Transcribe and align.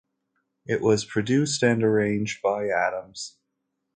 It 0.65 0.81
was 0.81 1.05
produced 1.05 1.61
and 1.61 1.83
arranged 1.83 2.41
by 2.41 2.69
Adams. 2.69 3.37